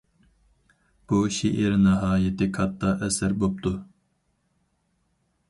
بۇ 1.11 1.19
شېئىر 1.35 1.75
ناھايىتى 1.81 2.49
كاتتا 2.57 2.95
ئەسەر 3.09 3.37
بوپتۇ. 3.45 3.75